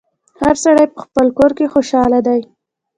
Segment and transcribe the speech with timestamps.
[0.41, 2.41] هر سړی په خپل کور کي خوشحاله دی